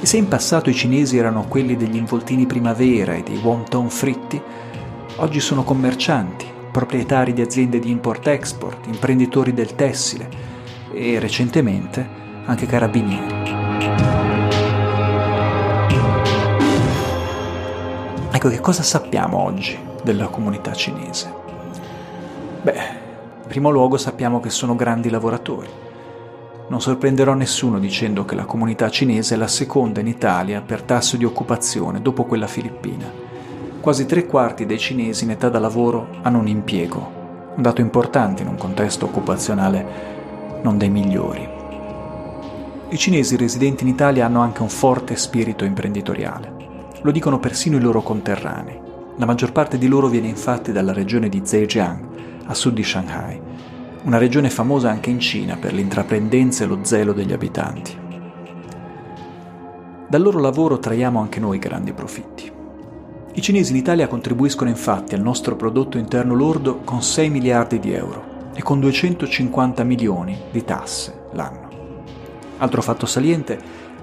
[0.01, 4.41] E se in passato i cinesi erano quelli degli involtini primavera e dei wonton fritti,
[5.17, 10.29] oggi sono commercianti, proprietari di aziende di import-export, imprenditori del tessile
[10.93, 12.09] e recentemente
[12.47, 13.49] anche carabinieri.
[18.33, 21.50] Ecco che cosa sappiamo oggi della comunità cinese?
[22.63, 22.79] Beh,
[23.49, 25.69] primo luogo sappiamo che sono grandi lavoratori.
[26.69, 31.17] Non sorprenderò nessuno dicendo che la comunità cinese è la seconda in Italia per tasso
[31.17, 33.11] di occupazione dopo quella filippina.
[33.81, 38.43] Quasi tre quarti dei cinesi in età da lavoro hanno un impiego, un dato importante
[38.43, 41.49] in un contesto occupazionale non dei migliori.
[42.91, 46.57] I cinesi residenti in Italia hanno anche un forte spirito imprenditoriale.
[47.01, 48.79] Lo dicono persino i loro conterranei.
[49.17, 52.09] La maggior parte di loro viene infatti dalla regione di Zhejiang,
[52.51, 53.41] a sud di Shanghai,
[54.03, 57.97] una regione famosa anche in Cina per l'intraprendenza e lo zelo degli abitanti.
[60.09, 62.51] Dal loro lavoro traiamo anche noi grandi profitti.
[63.33, 67.93] I cinesi in Italia contribuiscono infatti al nostro prodotto interno lordo con 6 miliardi di
[67.93, 71.69] euro e con 250 milioni di tasse l'anno.
[72.59, 73.59] Altro fatto saliente,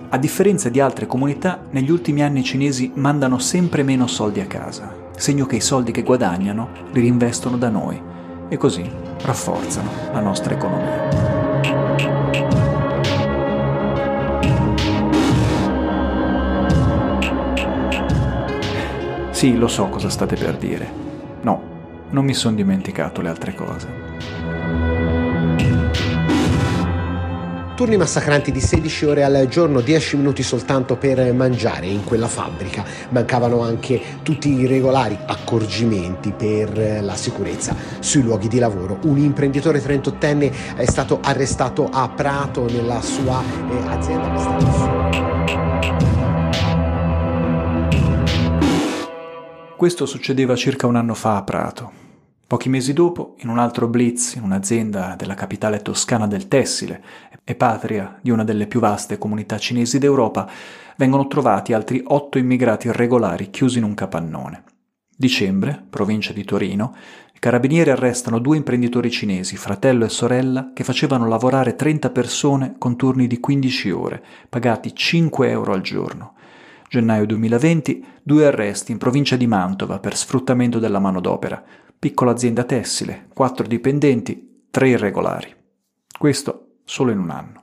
[0.08, 4.46] a differenza di altre comunità, negli ultimi anni i cinesi mandano sempre meno soldi a
[4.46, 8.16] casa, segno che i soldi che guadagnano li rinvestono da noi
[8.50, 8.90] e così
[9.22, 11.36] rafforzano la nostra economia.
[19.32, 20.90] Sì, lo so cosa state per dire.
[21.42, 21.62] No,
[22.10, 24.07] non mi sono dimenticato le altre cose.
[27.78, 32.84] Turni massacranti di 16 ore al giorno, 10 minuti soltanto per mangiare in quella fabbrica.
[33.10, 38.98] Mancavano anche tutti i regolari accorgimenti per la sicurezza sui luoghi di lavoro.
[39.04, 44.34] Un imprenditore 38enne è stato arrestato a Prato nella sua eh, azienda.
[49.76, 52.07] Questo succedeva circa un anno fa a Prato.
[52.48, 57.04] Pochi mesi dopo, in un altro blitz, in un'azienda della capitale toscana del tessile
[57.44, 60.50] e patria di una delle più vaste comunità cinesi d'Europa,
[60.96, 64.64] vengono trovati altri otto immigrati irregolari chiusi in un capannone.
[65.14, 66.96] Dicembre, provincia di Torino,
[67.34, 72.96] i carabinieri arrestano due imprenditori cinesi, fratello e sorella, che facevano lavorare 30 persone con
[72.96, 76.36] turni di 15 ore, pagati 5 euro al giorno.
[76.88, 81.62] Gennaio 2020, due arresti in provincia di Mantova per sfruttamento della manodopera
[82.00, 85.54] piccola azienda tessile, quattro dipendenti, tre irregolari.
[86.18, 87.60] Questo solo in un anno.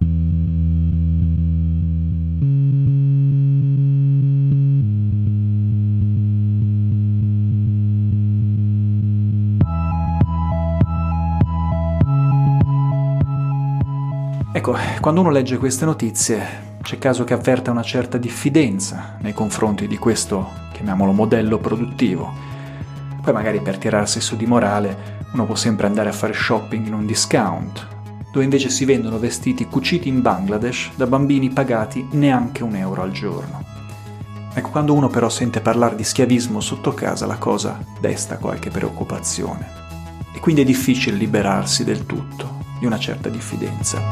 [14.53, 19.87] Ecco, quando uno legge queste notizie c'è caso che avverta una certa diffidenza nei confronti
[19.87, 22.54] di questo chiamiamolo modello produttivo.
[23.25, 26.93] Poi magari per tirarsi su di morale uno può sempre andare a fare shopping in
[26.93, 27.87] un discount,
[28.31, 33.13] dove invece si vendono vestiti cuciti in Bangladesh da bambini pagati neanche un euro al
[33.13, 33.65] giorno.
[34.53, 39.67] Ecco, quando uno però sente parlare di schiavismo sotto casa la cosa desta qualche preoccupazione
[40.35, 44.03] e quindi è difficile liberarsi del tutto di una certa diffidenza.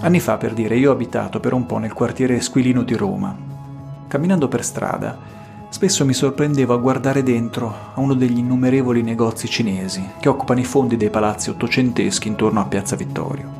[0.00, 3.51] Anni fa, per dire, io ho abitato per un po' nel quartiere Squilino di Roma.
[4.12, 5.16] Camminando per strada,
[5.70, 10.64] Spesso mi sorprendevo a guardare dentro a uno degli innumerevoli negozi cinesi che occupano i
[10.64, 13.50] fondi dei palazzi ottocenteschi intorno a Piazza Vittorio.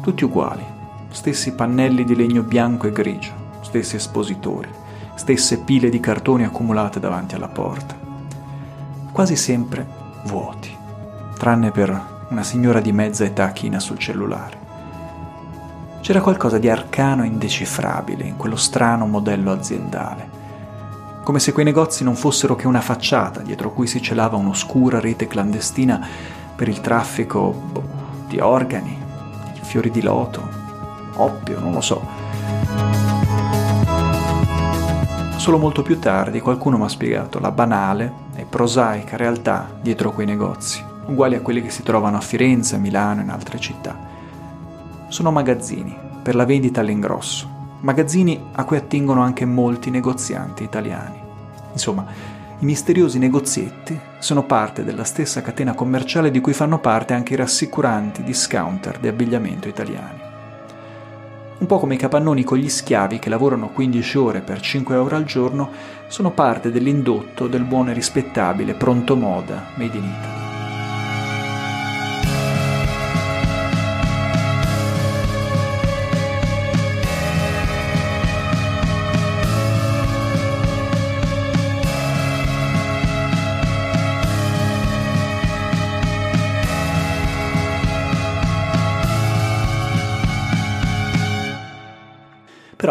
[0.00, 0.64] Tutti uguali,
[1.10, 4.70] stessi pannelli di legno bianco e grigio, stessi espositori,
[5.14, 7.94] stesse pile di cartoni accumulate davanti alla porta.
[9.12, 9.86] Quasi sempre
[10.24, 10.74] vuoti,
[11.36, 14.65] tranne per una signora di mezza età china sul cellulare.
[16.06, 20.44] C'era qualcosa di arcano e indecifrabile in quello strano modello aziendale
[21.24, 25.26] come se quei negozi non fossero che una facciata dietro cui si celava un'oscura rete
[25.26, 26.06] clandestina
[26.54, 27.88] per il traffico boh,
[28.28, 28.96] di organi,
[29.62, 30.48] fiori di loto,
[31.16, 32.00] oppio, non lo so.
[35.34, 40.26] Solo molto più tardi qualcuno mi ha spiegato la banale e prosaica realtà dietro quei
[40.26, 44.15] negozi, uguali a quelli che si trovano a Firenze, Milano e in altre città.
[45.16, 51.18] Sono magazzini per la vendita all'ingrosso magazzini a cui attingono anche molti negozianti italiani.
[51.72, 52.04] Insomma,
[52.58, 57.36] i misteriosi negozietti sono parte della stessa catena commerciale di cui fanno parte anche i
[57.36, 60.20] rassicuranti discounter di abbigliamento italiani.
[61.60, 65.16] Un po' come i capannoni con gli schiavi che lavorano 15 ore per 5 euro
[65.16, 65.70] al giorno
[66.08, 70.45] sono parte dell'indotto del buono e rispettabile pronto moda made in Italy.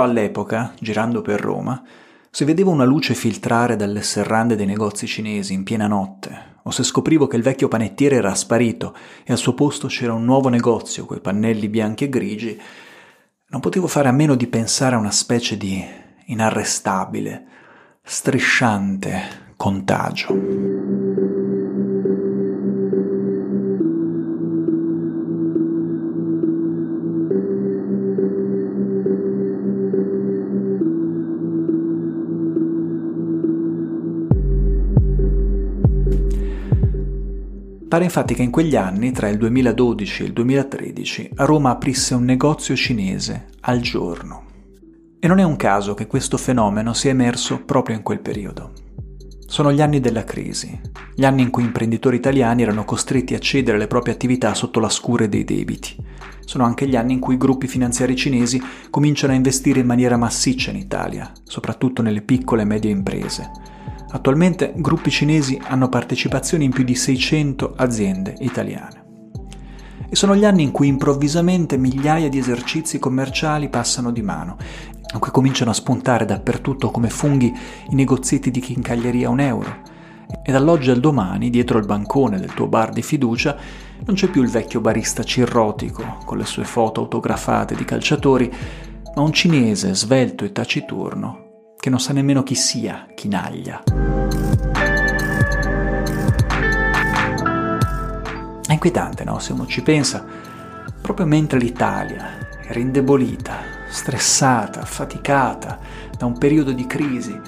[0.05, 1.83] All'epoca, girando per Roma,
[2.29, 6.83] se vedevo una luce filtrare dalle serrande dei negozi cinesi in piena notte, o se
[6.83, 11.05] scoprivo che il vecchio panettiere era sparito e al suo posto c'era un nuovo negozio
[11.05, 12.59] coi pannelli bianchi e grigi,
[13.47, 15.83] non potevo fare a meno di pensare a una specie di
[16.25, 17.45] inarrestabile,
[18.01, 21.04] strisciante contagio.
[37.95, 42.13] Pare infatti che in quegli anni, tra il 2012 e il 2013, a Roma aprisse
[42.13, 44.43] un negozio cinese al giorno.
[45.17, 48.73] E non è un caso che questo fenomeno sia emerso proprio in quel periodo.
[49.47, 50.77] Sono gli anni della crisi,
[51.15, 54.89] gli anni in cui imprenditori italiani erano costretti a cedere le proprie attività sotto la
[54.89, 55.95] scure dei debiti.
[56.41, 60.17] Sono anche gli anni in cui i gruppi finanziari cinesi cominciano a investire in maniera
[60.17, 63.74] massiccia in Italia, soprattutto nelle piccole e medie imprese
[64.15, 69.03] Attualmente gruppi cinesi hanno partecipazioni in più di 600 aziende italiane.
[70.09, 74.55] E sono gli anni in cui improvvisamente migliaia di esercizi commerciali passano di mano,
[75.13, 77.53] in cui cominciano a spuntare dappertutto come funghi
[77.89, 79.81] i negozietti di chincaglieria a un euro.
[80.45, 83.57] E dall'oggi al domani, dietro il bancone del tuo bar di fiducia,
[84.05, 88.49] non c'è più il vecchio barista cirrotico con le sue foto autografate di calciatori,
[89.13, 91.44] ma un cinese svelto e taciturno
[91.85, 93.83] che non sa nemmeno chi sia Chinaglia.
[98.65, 99.37] È inquietante, no?
[99.37, 100.25] Se uno ci pensa,
[100.99, 103.57] proprio mentre l'Italia era indebolita,
[103.87, 105.77] stressata, affaticata
[106.17, 107.39] da un periodo di crisi,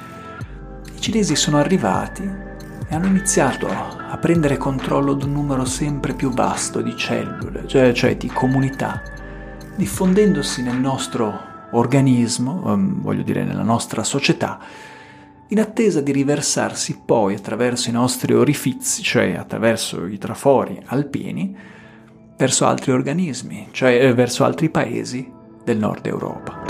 [0.93, 6.29] i cinesi sono arrivati e hanno iniziato a prendere controllo di un numero sempre più
[6.29, 9.01] vasto di cellule, cioè, cioè di comunità,
[9.75, 14.59] diffondendosi nel nostro organismo, um, voglio dire nella nostra società,
[15.49, 21.55] in attesa di riversarsi poi attraverso i nostri orifizi, cioè attraverso i trafori alpini,
[22.37, 25.31] verso altri organismi, cioè eh, verso altri paesi
[25.63, 26.63] del nord Europa.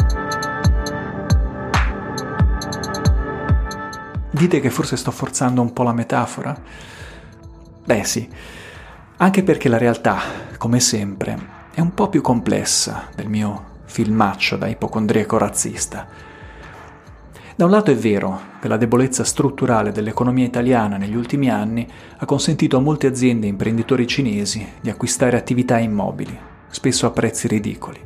[4.30, 6.56] Dite che forse sto forzando un po' la metafora?
[7.84, 8.30] Beh sì,
[9.18, 10.20] anche perché la realtà,
[10.58, 16.08] come sempre, è un po' più complessa del mio filmaccio da ipocondriaco razzista.
[17.56, 22.26] Da un lato è vero che la debolezza strutturale dell'economia italiana negli ultimi anni ha
[22.26, 26.38] consentito a molte aziende e imprenditori cinesi di acquistare attività immobili,
[26.70, 28.00] spesso a prezzi ridicoli.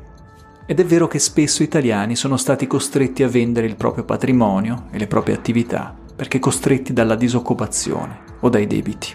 [0.66, 4.98] Ed è vero che spesso italiani sono stati costretti a vendere il proprio patrimonio e
[4.98, 9.12] le proprie attività perché costretti dalla disoccupazione o dai debiti.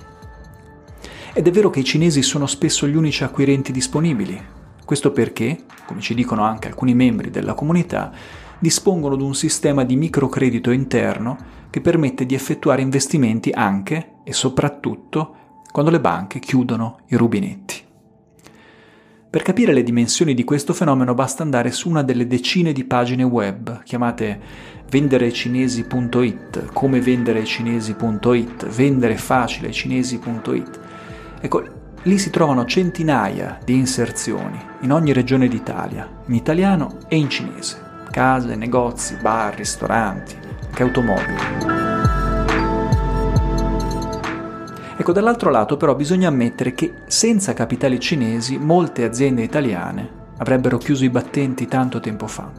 [1.33, 4.56] Ed è vero che i cinesi sono spesso gli unici acquirenti disponibili.
[4.87, 8.13] Questo perché, come ci dicono anche alcuni membri della comunità,
[8.61, 11.37] dispongono di un sistema di microcredito interno
[11.71, 17.83] che permette di effettuare investimenti anche e soprattutto quando le banche chiudono i rubinetti.
[19.29, 23.25] Per capire le dimensioni di questo fenomeno basta andare su una delle decine di pagine
[23.25, 24.41] web chiamate
[24.89, 30.81] venderecinesi.it, come venderecinesi.it, venderefacileincinesi.it.
[31.41, 31.76] Ecco,
[32.07, 38.05] lì si trovano centinaia di inserzioni in ogni regione d'Italia, in italiano e in cinese.
[38.11, 40.37] Case, negozi, bar, ristoranti,
[40.69, 41.35] anche automobili.
[44.97, 51.05] Ecco, dall'altro lato però bisogna ammettere che senza capitali cinesi molte aziende italiane avrebbero chiuso
[51.05, 52.51] i battenti tanto tempo fa.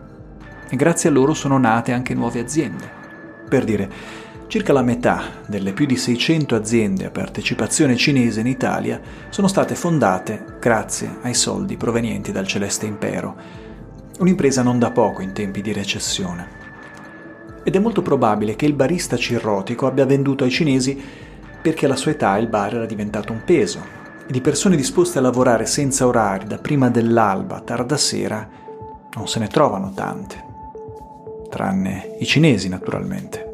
[0.69, 2.89] E grazie a loro sono nate anche nuove aziende.
[3.47, 3.89] Per dire,
[4.47, 9.75] circa la metà delle più di 600 aziende a partecipazione cinese in Italia sono state
[9.75, 13.35] fondate grazie ai soldi provenienti dal Celeste Impero,
[14.19, 16.55] un'impresa non da poco in tempi di recessione.
[17.63, 20.97] Ed è molto probabile che il barista cirrotico abbia venduto ai cinesi
[21.61, 23.95] perché alla sua età il bar era diventato un peso
[24.25, 28.47] e di persone disposte a lavorare senza orari da prima dell'alba a tarda sera
[29.13, 30.43] non se ne trovano tante,
[31.49, 33.46] tranne i cinesi naturalmente.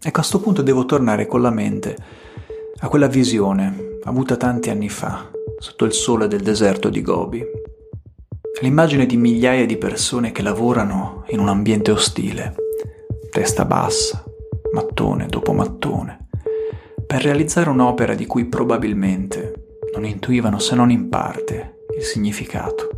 [0.00, 1.96] Ecco, a questo punto devo tornare con la mente
[2.80, 5.28] a quella visione avuta tanti anni fa,
[5.58, 7.44] sotto il sole del deserto di Gobi.
[8.60, 12.54] L'immagine di migliaia di persone che lavorano in un ambiente ostile,
[13.28, 14.22] testa bassa,
[14.72, 16.28] mattone dopo mattone,
[17.04, 22.97] per realizzare un'opera di cui probabilmente non intuivano se non in parte il significato.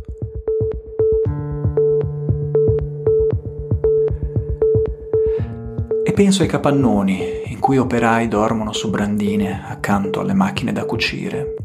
[6.11, 11.55] E penso ai capannoni in cui operai dormono su brandine accanto alle macchine da cucire,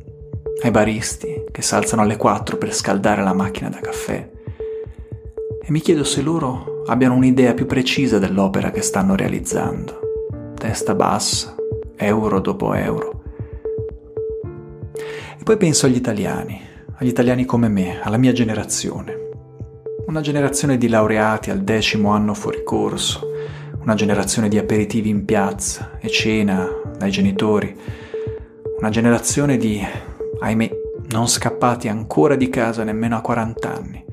[0.63, 4.31] ai baristi che s'alzano alle 4 per scaldare la macchina da caffè.
[5.61, 9.99] E mi chiedo se loro abbiano un'idea più precisa dell'opera che stanno realizzando
[10.55, 11.57] testa bassa,
[11.97, 13.23] euro dopo euro.
[14.95, 16.61] E poi penso agli italiani,
[16.99, 19.25] agli italiani come me, alla mia generazione.
[20.07, 23.35] Una generazione di laureati al decimo anno fuori corso,
[23.87, 26.69] una generazione di aperitivi in piazza e cena
[26.99, 27.73] dai genitori,
[28.81, 29.81] una generazione di,
[30.41, 30.71] ahimè,
[31.11, 34.05] non scappati ancora di casa nemmeno a 40 anni.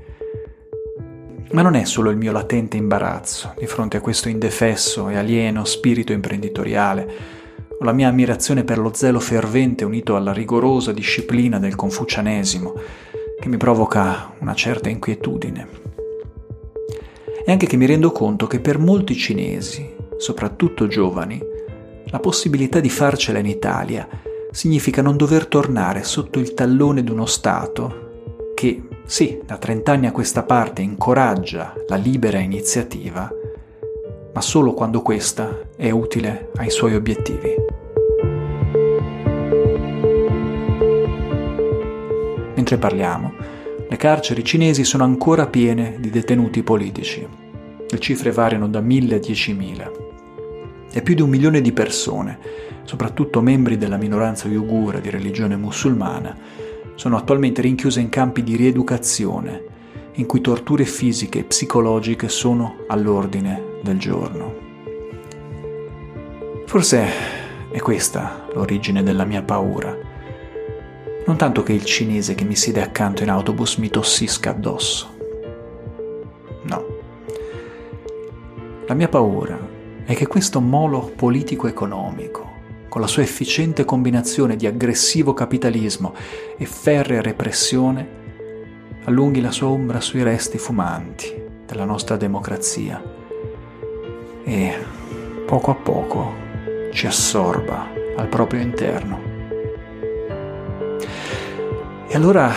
[1.54, 5.66] Ma non è solo il mio latente imbarazzo di fronte a questo indefesso e alieno
[5.66, 7.12] spirito imprenditoriale,
[7.80, 12.74] o la mia ammirazione per lo zelo fervente unito alla rigorosa disciplina del confucianesimo,
[13.40, 15.83] che mi provoca una certa inquietudine.
[17.46, 21.42] E anche che mi rendo conto che per molti cinesi, soprattutto giovani,
[22.06, 24.08] la possibilità di farcela in Italia
[24.52, 30.06] significa non dover tornare sotto il tallone di uno Stato che, sì, da 30 anni
[30.08, 33.30] a questa parte incoraggia la libera iniziativa,
[34.34, 37.56] ma solo quando questa è utile ai suoi obiettivi.
[42.56, 43.34] Mentre parliamo,
[43.94, 47.28] le carceri cinesi sono ancora piene di detenuti politici.
[47.88, 49.92] Le cifre variano da 1000 a 10.000.
[50.92, 52.40] E più di un milione di persone,
[52.86, 56.36] soprattutto membri della minoranza uigura di religione musulmana,
[56.96, 59.64] sono attualmente rinchiuse in campi di rieducazione,
[60.14, 64.56] in cui torture fisiche e psicologiche sono all'ordine del giorno.
[66.66, 67.06] Forse
[67.70, 69.96] è questa l'origine della mia paura.
[71.26, 75.16] Non tanto che il cinese che mi siede accanto in autobus mi tossisca addosso.
[76.64, 76.86] No.
[78.86, 79.58] La mia paura
[80.04, 82.52] è che questo molo politico-economico,
[82.90, 86.14] con la sua efficiente combinazione di aggressivo capitalismo
[86.58, 88.22] e ferrea repressione,
[89.06, 93.02] allunghi la sua ombra sui resti fumanti della nostra democrazia
[94.44, 94.74] e
[95.46, 96.34] poco a poco
[96.92, 99.23] ci assorba al proprio interno.
[102.14, 102.54] E allora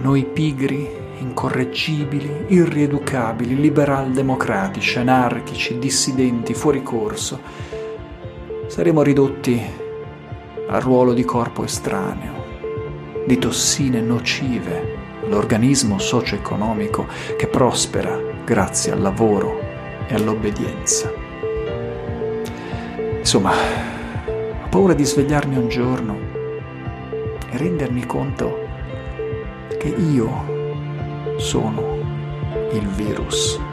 [0.00, 7.40] noi pigri, incorreggibili, irrieducabili, liberal-democratici, anarchici, dissidenti, fuori corso,
[8.68, 9.60] saremo ridotti
[10.68, 12.44] al ruolo di corpo estraneo,
[13.26, 19.58] di tossine nocive all'organismo socio-economico che prospera grazie al lavoro
[20.06, 21.12] e all'obbedienza.
[23.18, 26.29] Insomma, ho paura di svegliarmi un giorno
[27.50, 28.68] e rendermi conto
[29.78, 31.98] che io sono
[32.72, 33.69] il virus.